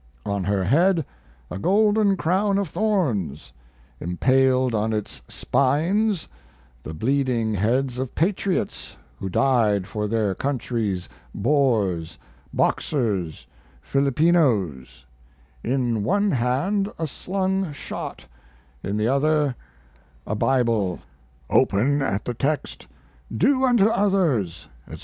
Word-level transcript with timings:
On 0.25 0.45
her 0.45 0.63
head 0.63 1.05
a 1.51 1.59
golden 1.59 2.17
crown 2.17 2.57
of 2.57 2.67
thorns; 2.69 3.53
impaled 3.99 4.73
on 4.73 4.93
its 4.93 5.21
spines 5.27 6.27
the 6.81 6.95
bleeding 6.95 7.53
heads 7.53 7.99
of 7.99 8.15
patriots 8.15 8.97
who 9.19 9.29
died 9.29 9.85
for 9.85 10.07
their 10.07 10.33
countries 10.33 11.07
Boers, 11.35 12.17
Boxers, 12.51 13.45
Filipinos; 13.79 15.05
in 15.63 16.03
one 16.03 16.31
hand 16.31 16.91
a 16.97 17.05
slung 17.05 17.71
shot, 17.71 18.25
in 18.81 18.97
the 18.97 19.07
other 19.07 19.55
a 20.25 20.33
Bible, 20.33 20.97
open 21.47 22.01
at 22.01 22.25
the 22.25 22.33
text 22.33 22.87
"Do 23.31 23.63
unto 23.65 23.85
others," 23.85 24.67
etc. 24.87 24.99